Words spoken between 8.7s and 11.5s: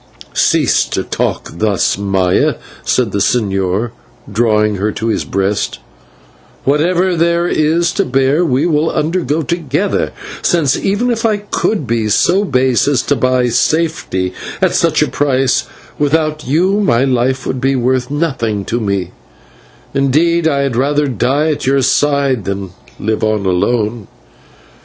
undergo together, since, even if I